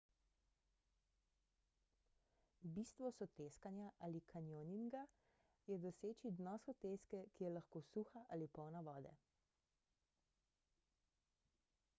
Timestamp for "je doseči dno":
5.67-6.55